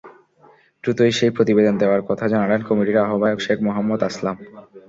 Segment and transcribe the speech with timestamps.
[0.83, 4.35] দ্রুতই সেই প্রতিবেদন দেওয়ার কথা জানালেন কমিটির আহ্বায়ক শেখ মোহাম্মদ আসলাম।